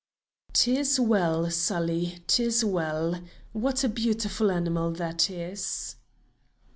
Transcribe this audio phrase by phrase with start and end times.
[0.53, 3.21] "'Tis well, Sali, 'tis well.
[3.53, 5.95] What a beautiful animal that is!"